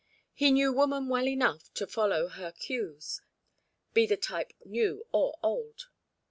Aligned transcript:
He 0.33 0.49
knew 0.49 0.73
woman 0.73 1.09
well 1.09 1.27
enough 1.27 1.71
to 1.75 1.85
follow 1.85 2.27
her 2.27 2.51
cues, 2.51 3.21
be 3.93 4.07
the 4.07 4.17
type 4.17 4.51
new 4.65 5.05
or 5.13 5.37
old. 5.43 5.89